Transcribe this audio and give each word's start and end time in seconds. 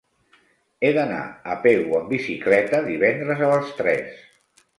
He 0.87 0.89
d'anar 0.95 1.19
a 1.55 1.57
Pego 1.65 1.99
amb 1.99 2.09
bicicleta 2.15 2.81
divendres 2.89 3.45
a 3.51 3.53
les 3.53 3.71
tres. 3.85 4.19